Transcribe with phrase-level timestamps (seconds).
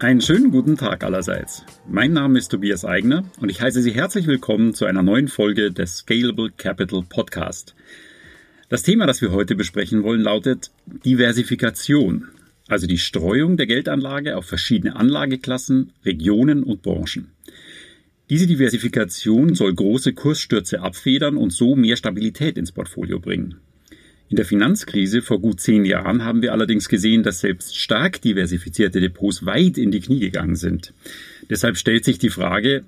[0.00, 1.64] Einen schönen guten Tag allerseits.
[1.88, 5.72] Mein Name ist Tobias Eigner und ich heiße Sie herzlich willkommen zu einer neuen Folge
[5.72, 7.74] des Scalable Capital Podcast.
[8.68, 12.28] Das Thema, das wir heute besprechen wollen, lautet Diversifikation,
[12.68, 17.32] also die Streuung der Geldanlage auf verschiedene Anlageklassen, Regionen und Branchen.
[18.30, 23.56] Diese Diversifikation soll große Kursstürze abfedern und so mehr Stabilität ins Portfolio bringen.
[24.30, 29.00] In der Finanzkrise vor gut zehn Jahren haben wir allerdings gesehen, dass selbst stark diversifizierte
[29.00, 30.92] Depots weit in die Knie gegangen sind.
[31.48, 32.84] Deshalb stellt sich die Frage,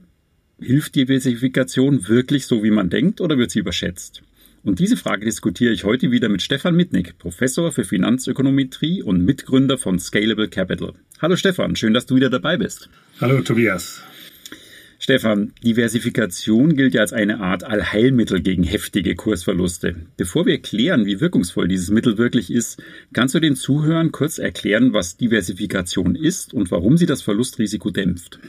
[0.61, 4.23] hilft Diversifikation wirklich so, wie man denkt, oder wird sie überschätzt?
[4.62, 9.78] Und diese Frage diskutiere ich heute wieder mit Stefan Mitnick, Professor für Finanzökonometrie und Mitgründer
[9.78, 10.92] von Scalable Capital.
[11.22, 12.91] Hallo Stefan, schön, dass du wieder dabei bist.
[13.19, 14.02] Hallo Tobias.
[15.02, 19.96] Stefan, Diversifikation gilt ja als eine Art Allheilmittel gegen heftige Kursverluste.
[20.18, 22.82] Bevor wir klären, wie wirkungsvoll dieses Mittel wirklich ist,
[23.14, 28.41] kannst du den Zuhörern kurz erklären, was Diversifikation ist und warum sie das Verlustrisiko dämpft?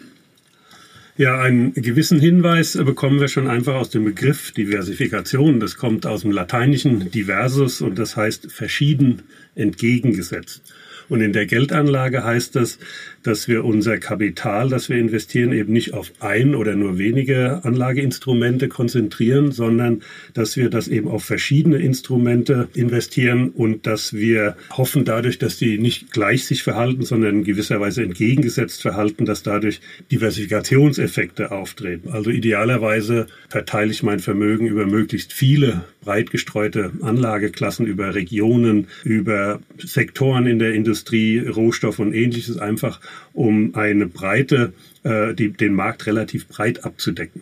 [1.16, 5.61] Ja, einen gewissen Hinweis bekommen wir schon einfach aus dem Begriff Diversifikation.
[5.61, 9.22] Das kommt aus dem Lateinischen diversus und das heißt verschieden
[9.56, 10.73] entgegengesetzt.
[11.12, 12.80] Und in der Geldanlage heißt das,
[13.22, 18.70] dass wir unser Kapital, das wir investieren, eben nicht auf ein oder nur wenige Anlageinstrumente
[18.70, 25.38] konzentrieren, sondern dass wir das eben auf verschiedene Instrumente investieren und dass wir hoffen dadurch,
[25.38, 29.82] dass die nicht gleich sich verhalten, sondern in gewisser Weise entgegengesetzt verhalten, dass dadurch
[30.14, 32.08] Diversifikationseffekte auftreten.
[32.09, 39.59] Also idealerweise verteile ich mein Vermögen über möglichst viele breit gestreute Anlageklassen, über Regionen, über
[39.78, 43.00] Sektoren in der Industrie, Industrie, Rohstoff und ähnliches einfach,
[43.34, 47.42] um eine breite, äh, die, den Markt relativ breit abzudecken.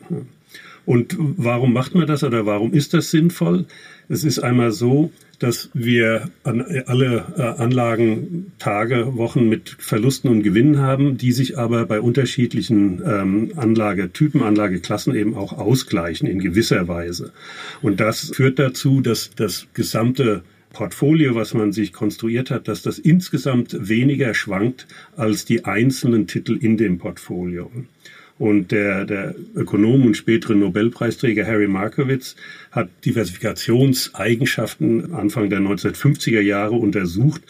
[0.85, 3.65] Und warum macht man das oder warum ist das sinnvoll?
[4.07, 10.41] Es ist einmal so, dass wir an alle äh, Anlagen Tage, Wochen mit Verlusten und
[10.41, 16.87] Gewinnen haben, die sich aber bei unterschiedlichen ähm, Anlagetypen, Anlageklassen eben auch ausgleichen in gewisser
[16.87, 17.31] Weise.
[17.81, 22.99] Und das führt dazu, dass das gesamte Portfolio, was man sich konstruiert hat, dass das
[22.99, 27.71] insgesamt weniger schwankt als die einzelnen Titel in dem Portfolio.
[28.37, 32.37] Und der, der Ökonom und spätere Nobelpreisträger Harry Markowitz
[32.71, 37.41] hat Diversifikationseigenschaften Anfang der 1950er Jahre untersucht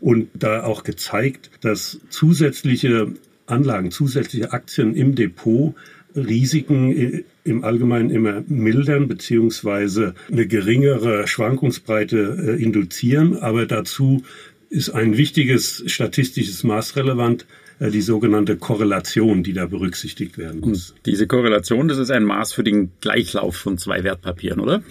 [0.00, 3.12] und da auch gezeigt, dass zusätzliche
[3.46, 5.74] Anlagen, zusätzliche Aktien im Depot
[6.14, 13.36] Risiken im Allgemeinen immer mildern beziehungsweise eine geringere Schwankungsbreite äh, induzieren.
[13.36, 14.22] Aber dazu
[14.70, 17.46] ist ein wichtiges statistisches Maß relevant,
[17.78, 20.90] äh, die sogenannte Korrelation, die da berücksichtigt werden muss.
[20.90, 24.82] Und diese Korrelation, das ist ein Maß für den Gleichlauf von zwei Wertpapieren, oder?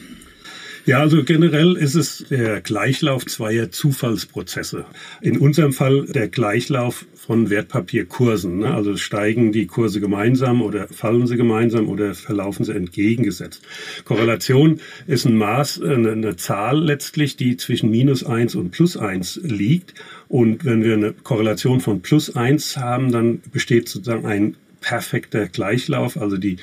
[0.88, 4.86] Ja, also generell ist es der Gleichlauf zweier Zufallsprozesse.
[5.20, 8.60] In unserem Fall der Gleichlauf von Wertpapierkursen.
[8.60, 8.74] Ne?
[8.74, 13.64] Also steigen die Kurse gemeinsam oder fallen sie gemeinsam oder verlaufen sie entgegengesetzt.
[14.06, 19.42] Korrelation ist ein Maß, eine, eine Zahl letztlich, die zwischen minus eins und plus eins
[19.44, 19.94] liegt.
[20.30, 26.16] Und wenn wir eine Korrelation von plus eins haben, dann besteht sozusagen ein perfekter Gleichlauf,
[26.16, 26.58] also die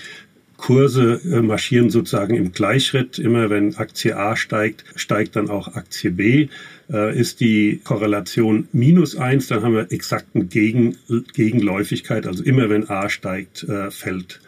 [0.64, 3.18] Kurse äh, marschieren sozusagen im Gleichschritt.
[3.18, 6.48] Immer wenn Aktie A steigt, steigt dann auch Aktie B.
[6.90, 10.96] Äh, ist die Korrelation minus eins, dann haben wir exakten Gegen,
[11.34, 12.26] Gegenläufigkeit.
[12.26, 14.40] Also immer wenn A steigt, äh, fällt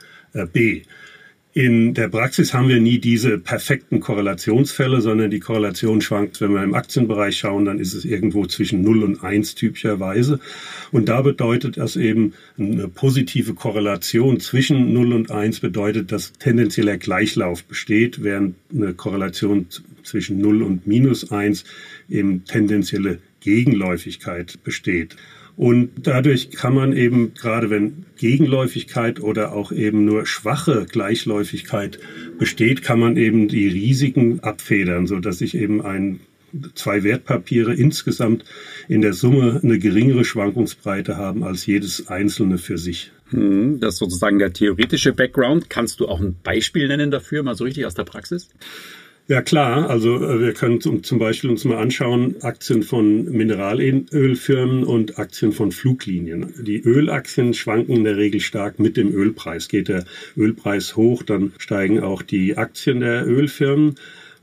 [0.52, 0.82] B.
[1.56, 6.62] In der Praxis haben wir nie diese perfekten Korrelationsfälle, sondern die Korrelation schwankt, wenn wir
[6.62, 10.38] im Aktienbereich schauen, dann ist es irgendwo zwischen 0 und 1 typischerweise.
[10.92, 16.98] Und da bedeutet das eben eine positive Korrelation zwischen 0 und 1 bedeutet, dass tendenzieller
[16.98, 19.64] Gleichlauf besteht, während eine Korrelation
[20.02, 21.64] zwischen 0 und minus 1
[22.10, 25.16] eben tendenzielle Gegenläufigkeit besteht.
[25.56, 31.98] Und dadurch kann man eben, gerade wenn Gegenläufigkeit oder auch eben nur schwache Gleichläufigkeit
[32.38, 36.20] besteht, kann man eben die Risiken abfedern, so dass sich eben ein
[36.74, 38.44] zwei Wertpapiere insgesamt
[38.88, 43.12] in der Summe eine geringere Schwankungsbreite haben als jedes einzelne für sich.
[43.30, 45.68] Hm, das ist sozusagen der theoretische Background.
[45.68, 48.48] Kannst du auch ein Beispiel nennen dafür, mal so richtig aus der Praxis?
[49.28, 55.18] Ja klar, also äh, wir können zum Beispiel uns mal anschauen, Aktien von Mineralölfirmen und
[55.18, 56.54] Aktien von Fluglinien.
[56.60, 59.66] Die Ölaktien schwanken in der Regel stark mit dem Ölpreis.
[59.66, 60.04] Geht der
[60.36, 63.96] Ölpreis hoch, dann steigen auch die Aktien der Ölfirmen.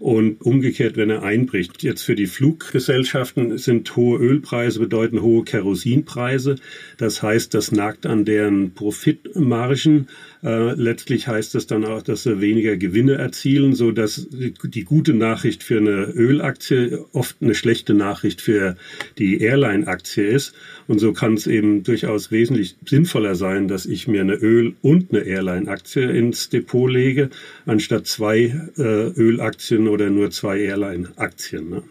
[0.03, 1.81] Und umgekehrt, wenn er einbricht.
[1.81, 6.57] Jetzt für die Fluggesellschaften sind hohe Ölpreise bedeuten hohe Kerosinpreise.
[6.97, 10.09] Das heißt, das nagt an deren Profitmargen.
[10.43, 15.13] Äh, letztlich heißt das dann auch, dass sie weniger Gewinne erzielen, so dass die, gute
[15.13, 18.75] Nachricht für eine Ölaktie oft eine schlechte Nachricht für
[19.17, 20.53] die Airline-Aktie ist.
[20.87, 25.13] Und so kann es eben durchaus wesentlich sinnvoller sein, dass ich mir eine Öl- und
[25.13, 27.29] eine Airline-Aktie ins Depot lege,
[27.65, 28.81] anstatt zwei äh,
[29.15, 31.69] Ölaktien oder nur zwei Airline-Aktien.
[31.69, 31.83] Ne?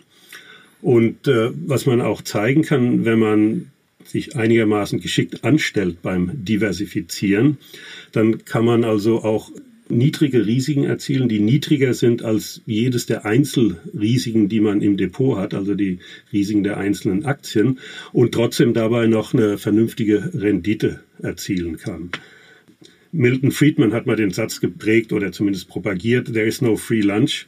[0.83, 3.71] Und äh, was man auch zeigen kann, wenn man
[4.05, 7.59] sich einigermaßen geschickt anstellt beim Diversifizieren,
[8.11, 9.51] dann kann man also auch
[9.89, 15.55] niedrige Risiken erzielen, die niedriger sind als jedes der Einzelrisiken, die man im Depot hat,
[15.55, 15.99] also die
[16.33, 17.79] Risiken der einzelnen Aktien
[18.13, 22.11] und trotzdem dabei noch eine vernünftige Rendite erzielen kann.
[23.13, 27.47] Milton Friedman hat mal den Satz geprägt oder zumindest propagiert, there is no free lunch.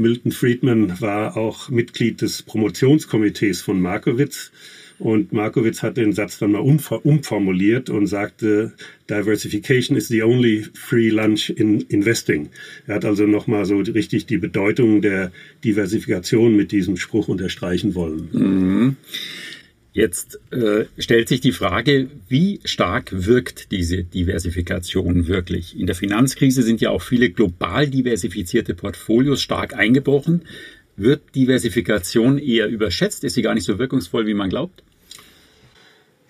[0.00, 4.50] Milton Friedman war auch Mitglied des Promotionskomitees von Markowitz.
[4.98, 8.72] Und Markowitz hat den Satz dann mal umformuliert und sagte,
[9.08, 12.50] Diversification is the only free lunch in investing.
[12.86, 15.32] Er hat also nochmal so richtig die Bedeutung der
[15.64, 18.28] Diversifikation mit diesem Spruch unterstreichen wollen.
[18.32, 18.96] Mhm.
[19.92, 25.78] Jetzt äh, stellt sich die Frage, wie stark wirkt diese Diversifikation wirklich?
[25.78, 30.42] In der Finanzkrise sind ja auch viele global diversifizierte Portfolios stark eingebrochen.
[30.96, 33.24] Wird Diversifikation eher überschätzt?
[33.24, 34.84] Ist sie gar nicht so wirkungsvoll, wie man glaubt?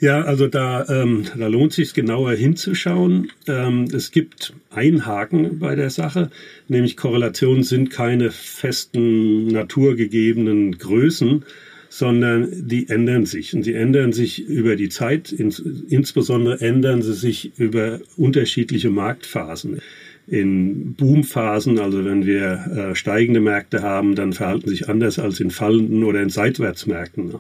[0.01, 3.31] Ja, also da, ähm, da lohnt sich genauer hinzuschauen.
[3.47, 6.31] Ähm, es gibt einen Haken bei der Sache,
[6.69, 11.45] nämlich Korrelationen sind keine festen naturgegebenen Größen,
[11.91, 13.55] sondern die ändern sich.
[13.55, 19.83] Und sie ändern sich über die Zeit, ins, insbesondere ändern sie sich über unterschiedliche Marktphasen
[20.31, 25.51] in Boomphasen, also wenn wir äh, steigende Märkte haben, dann verhalten sich anders als in
[25.51, 27.35] fallenden oder in Seitwärtsmärkten.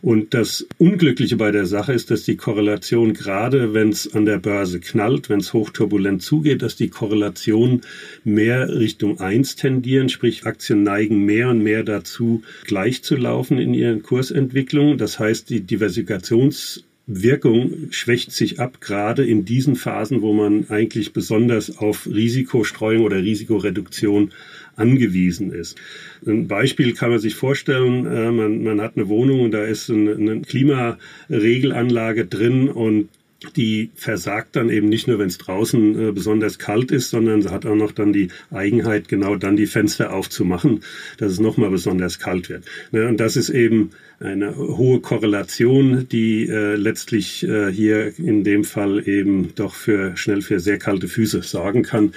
[0.00, 4.38] Und das Unglückliche bei der Sache ist, dass die Korrelation, gerade wenn es an der
[4.38, 7.82] Börse knallt, wenn es hochturbulent zugeht, dass die Korrelation
[8.24, 13.72] mehr Richtung eins tendieren, sprich Aktien neigen mehr und mehr dazu, gleich zu laufen in
[13.72, 14.98] ihren Kursentwicklungen.
[14.98, 21.12] Das heißt, die Diversifikations Wirkung schwächt sich ab, gerade in diesen Phasen, wo man eigentlich
[21.12, 24.30] besonders auf Risikostreuung oder Risikoreduktion
[24.76, 25.76] angewiesen ist.
[26.24, 29.90] Ein Beispiel kann man sich vorstellen, äh, man, man hat eine Wohnung und da ist
[29.90, 33.08] eine, eine Klimaregelanlage drin und
[33.56, 37.50] die versagt dann eben nicht nur, wenn es draußen äh, besonders kalt ist, sondern sie
[37.50, 40.80] hat auch noch dann die Eigenheit, genau dann die Fenster aufzumachen,
[41.18, 42.64] dass es nochmal besonders kalt wird.
[42.90, 43.90] Ne, und das ist eben
[44.20, 50.42] eine hohe Korrelation, die äh, letztlich äh, hier in dem Fall eben doch für schnell
[50.42, 52.12] für sehr kalte Füße sorgen kann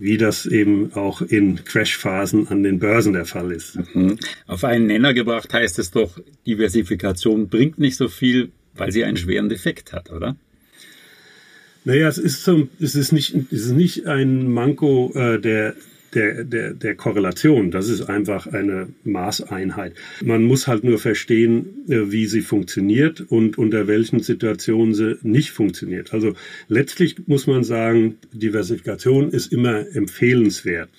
[0.00, 3.78] wie das eben auch in Crashphasen an den Börsen der Fall ist.
[3.94, 4.18] Mhm.
[4.46, 9.18] Auf einen Nenner gebracht heißt es doch, Diversifikation bringt nicht so viel, weil sie einen
[9.18, 10.36] schweren Defekt hat, oder?
[11.84, 15.74] Naja, es ist, so, es ist, nicht, es ist nicht ein Manko äh, der,
[16.14, 17.70] der, der, der Korrelation.
[17.70, 19.94] Das ist einfach eine Maßeinheit.
[20.22, 25.52] Man muss halt nur verstehen, äh, wie sie funktioniert und unter welchen Situationen sie nicht
[25.52, 26.12] funktioniert.
[26.12, 26.34] Also
[26.68, 30.90] letztlich muss man sagen, Diversifikation ist immer empfehlenswert.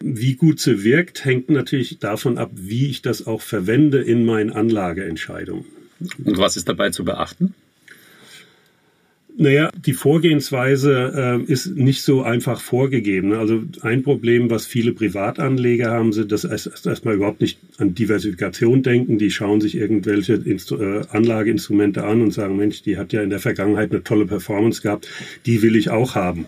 [0.00, 4.50] Wie gut sie wirkt, hängt natürlich davon ab, wie ich das auch verwende in meinen
[4.50, 5.64] Anlageentscheidungen.
[6.22, 7.54] Und was ist dabei zu beachten?
[9.38, 13.34] Naja, die Vorgehensweise äh, ist nicht so einfach vorgegeben.
[13.34, 18.82] Also ein Problem, was viele Privatanleger haben, sind, dass erst, erstmal überhaupt nicht an Diversifikation
[18.82, 19.18] denken.
[19.18, 23.28] Die schauen sich irgendwelche Instru äh, Anlageinstrumente an und sagen, Mensch, die hat ja in
[23.28, 25.06] der Vergangenheit eine tolle Performance gehabt,
[25.44, 26.46] die will ich auch haben.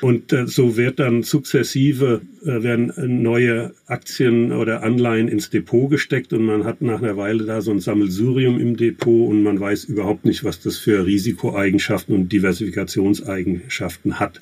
[0.00, 2.92] Und äh, so wird dann sukzessive äh, werden
[3.22, 7.70] neue Aktien oder Anleihen ins Depot gesteckt und man hat nach einer Weile da so
[7.70, 14.18] ein Sammelsurium im Depot und man weiß überhaupt nicht, was das für Risikoeigenschaften und Diversifikationseigenschaften
[14.18, 14.40] hat.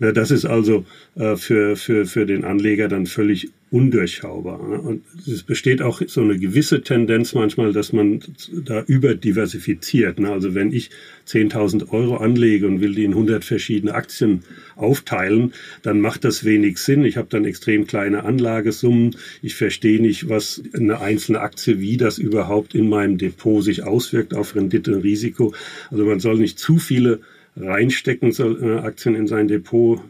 [0.00, 4.58] Äh, das ist also äh, für, für, für den Anleger dann völlig undurchschaubar.
[4.60, 8.20] Und es besteht auch so eine gewisse Tendenz manchmal, dass man
[8.52, 10.18] da überdiversifiziert.
[10.18, 10.30] Ne?
[10.30, 10.90] Also wenn ich
[11.28, 14.42] 10.000 Euro anlege und will die in 100 verschiedene Aktien
[14.74, 17.04] aufteilen, dann macht das wenig Sinn.
[17.04, 19.16] Ich habe dann extrem kleine Anlagesummen.
[19.40, 24.34] Ich verstehe nicht, was eine einzelne Aktie, wie das überhaupt in meinem Depot sich auswirkt
[24.34, 25.54] auf Rendite und Risiko.
[25.92, 27.20] Also man soll nicht zu viele
[27.56, 30.00] reinstecken äh, Aktien in sein Depot.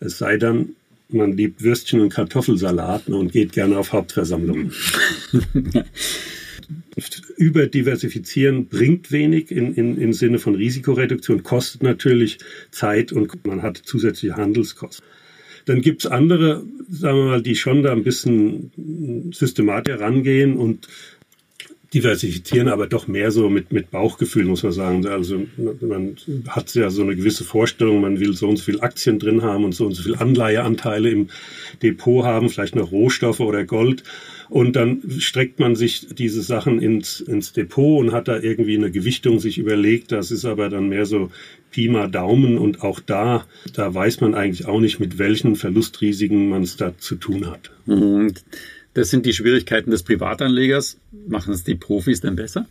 [0.00, 0.70] Es sei dann,
[1.08, 4.72] man liebt Würstchen und Kartoffelsalat und geht gerne auf Hauptversammlungen.
[7.36, 12.38] Überdiversifizieren bringt wenig in, in, im Sinne von Risikoreduktion, kostet natürlich
[12.70, 15.04] Zeit und man hat zusätzliche Handelskosten.
[15.66, 20.88] Dann gibt's andere, sagen wir mal, die schon da ein bisschen systematisch rangehen und
[21.94, 25.06] diversifizieren, aber doch mehr so mit, mit Bauchgefühl, muss man sagen.
[25.06, 25.46] Also
[25.80, 26.16] man
[26.48, 29.64] hat ja so eine gewisse Vorstellung, man will so und so viel Aktien drin haben
[29.64, 31.28] und so und so viel Anleiheanteile im
[31.82, 34.02] Depot haben, vielleicht noch Rohstoffe oder Gold.
[34.48, 38.90] Und dann streckt man sich diese Sachen ins, ins Depot und hat da irgendwie eine
[38.90, 40.12] Gewichtung sich überlegt.
[40.12, 41.30] Das ist aber dann mehr so
[41.70, 42.58] Pi mal Daumen.
[42.58, 46.96] Und auch da, da weiß man eigentlich auch nicht, mit welchen Verlustrisiken man es da
[46.96, 47.72] zu tun hat.
[47.86, 48.34] Mhm.
[48.96, 50.96] Das sind die Schwierigkeiten des Privatanlegers.
[51.28, 52.64] Machen es die Profis denn besser?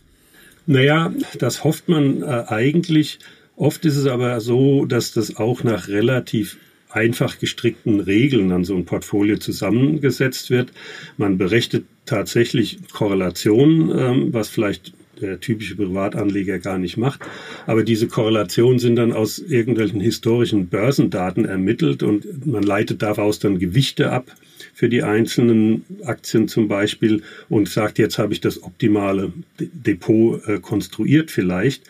[0.66, 3.20] Naja, das hofft man äh, eigentlich.
[3.54, 6.56] Oft ist es aber so, dass das auch nach relativ
[6.90, 10.72] einfach gestrickten Regeln an so ein Portfolio zusammengesetzt wird.
[11.16, 17.20] Man berechnet tatsächlich Korrelationen, ähm, was vielleicht der typische Privatanleger gar nicht macht.
[17.66, 23.60] Aber diese Korrelationen sind dann aus irgendwelchen historischen Börsendaten ermittelt und man leitet daraus dann
[23.60, 24.34] Gewichte ab
[24.76, 30.60] für die einzelnen Aktien zum Beispiel und sagt, jetzt habe ich das optimale Depot äh,
[30.60, 31.82] konstruiert vielleicht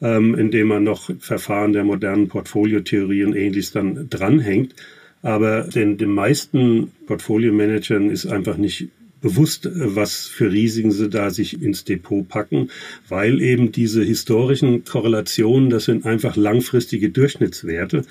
[0.00, 4.74] ähm, indem man noch Verfahren der modernen Portfoliotheorie und ähnliches dann dranhängt.
[5.22, 8.88] Aber den, den meisten Portfolio-Managern ist einfach nicht
[9.20, 12.70] bewusst, was für Risiken sie da sich ins Depot packen,
[13.08, 18.02] weil eben diese historischen Korrelationen, das sind einfach langfristige Durchschnittswerte.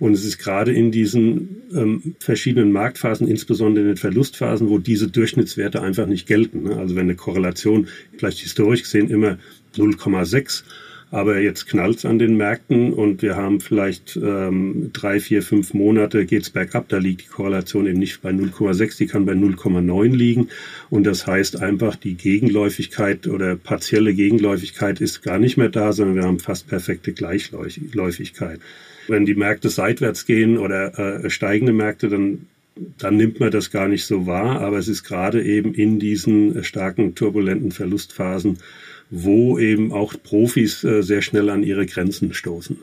[0.00, 5.08] Und es ist gerade in diesen ähm, verschiedenen Marktphasen, insbesondere in den Verlustphasen, wo diese
[5.08, 6.64] Durchschnittswerte einfach nicht gelten.
[6.64, 6.76] Ne?
[6.76, 9.38] Also wenn eine Korrelation vielleicht historisch gesehen immer
[9.76, 10.64] 0,6
[11.14, 16.26] aber jetzt knallt's an den Märkten und wir haben vielleicht ähm, drei, vier, fünf Monate
[16.26, 16.88] geht's bergab.
[16.88, 20.48] Da liegt die Korrelation eben nicht bei 0,6, die kann bei 0,9 liegen.
[20.90, 26.16] Und das heißt einfach, die Gegenläufigkeit oder partielle Gegenläufigkeit ist gar nicht mehr da, sondern
[26.16, 28.58] wir haben fast perfekte Gleichläufigkeit.
[29.06, 32.46] Wenn die Märkte seitwärts gehen oder äh, steigende Märkte, dann
[32.98, 36.64] dann nimmt man das gar nicht so wahr, aber es ist gerade eben in diesen
[36.64, 38.58] starken turbulenten Verlustphasen
[39.10, 42.78] wo eben auch Profis äh, sehr schnell an ihre Grenzen stoßen.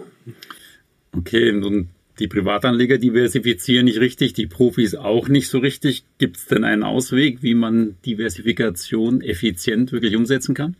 [1.14, 6.04] Okay, und die Privatanleger diversifizieren nicht richtig, die Profis auch nicht so richtig.
[6.20, 10.76] Gibt es denn einen Ausweg, wie man Diversifikation effizient wirklich umsetzen kann?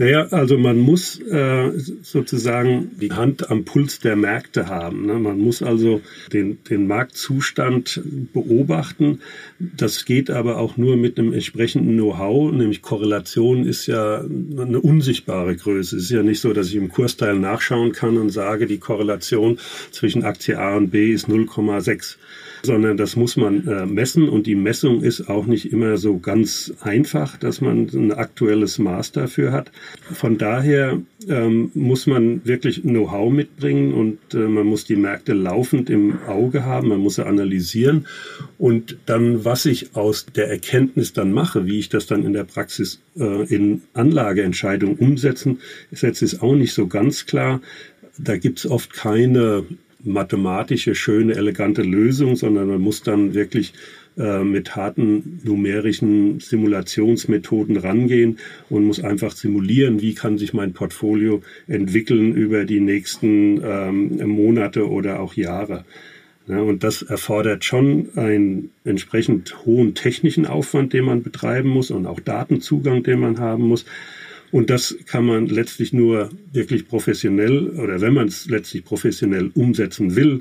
[0.00, 5.04] Naja, also man muss äh, sozusagen die Hand am Puls der Märkte haben.
[5.04, 5.18] Ne?
[5.18, 6.00] Man muss also
[6.32, 8.00] den, den Marktzustand
[8.32, 9.20] beobachten.
[9.58, 15.54] Das geht aber auch nur mit einem entsprechenden Know-how, nämlich Korrelation ist ja eine unsichtbare
[15.54, 15.98] Größe.
[15.98, 19.58] Es ist ja nicht so, dass ich im Kursteil nachschauen kann und sage, die Korrelation
[19.90, 22.16] zwischen Aktie A und B ist 0,6
[22.62, 26.72] sondern das muss man äh, messen und die Messung ist auch nicht immer so ganz
[26.80, 29.70] einfach, dass man ein aktuelles Maß dafür hat.
[30.12, 35.90] Von daher ähm, muss man wirklich Know-how mitbringen und äh, man muss die Märkte laufend
[35.90, 38.06] im Auge haben, man muss sie analysieren
[38.58, 42.44] und dann, was ich aus der Erkenntnis dann mache, wie ich das dann in der
[42.44, 47.60] Praxis äh, in Anlageentscheidungen umsetzen setze, ist auch nicht so ganz klar.
[48.18, 49.64] Da gibt's oft keine
[50.04, 53.72] mathematische, schöne, elegante Lösung, sondern man muss dann wirklich
[54.16, 58.38] äh, mit harten numerischen Simulationsmethoden rangehen
[58.68, 64.88] und muss einfach simulieren, wie kann sich mein Portfolio entwickeln über die nächsten ähm, Monate
[64.88, 65.84] oder auch Jahre.
[66.48, 72.06] Ja, und das erfordert schon einen entsprechend hohen technischen Aufwand, den man betreiben muss und
[72.06, 73.84] auch Datenzugang, den man haben muss.
[74.52, 80.16] Und das kann man letztlich nur wirklich professionell oder wenn man es letztlich professionell umsetzen
[80.16, 80.40] will,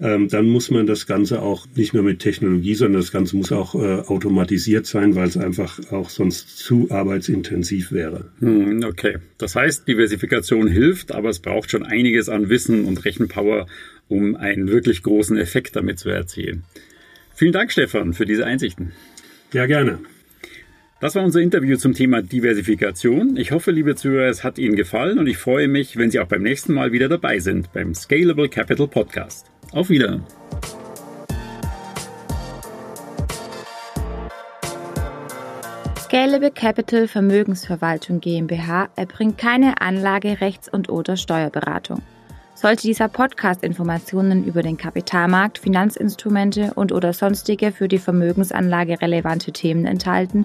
[0.00, 3.52] ähm, dann muss man das Ganze auch nicht nur mit Technologie, sondern das Ganze muss
[3.52, 8.30] auch äh, automatisiert sein, weil es einfach auch sonst zu arbeitsintensiv wäre.
[8.40, 9.18] Hm, okay.
[9.36, 13.66] Das heißt, Diversifikation hilft, aber es braucht schon einiges an Wissen und Rechenpower,
[14.08, 16.64] um einen wirklich großen Effekt damit zu erzielen.
[17.34, 18.92] Vielen Dank, Stefan, für diese Einsichten.
[19.52, 19.98] Ja, gerne.
[21.00, 23.38] Das war unser Interview zum Thema Diversifikation.
[23.38, 26.26] Ich hoffe, liebe Zuhörer, es hat Ihnen gefallen und ich freue mich, wenn Sie auch
[26.26, 29.50] beim nächsten Mal wieder dabei sind beim Scalable Capital Podcast.
[29.72, 30.24] Auf Wiedersehen.
[36.00, 42.02] Scalable Capital Vermögensverwaltung GmbH erbringt keine Anlage, Rechts- und oder Steuerberatung.
[42.54, 49.50] Sollte dieser Podcast Informationen über den Kapitalmarkt, Finanzinstrumente und oder sonstige für die Vermögensanlage relevante
[49.50, 50.44] Themen enthalten,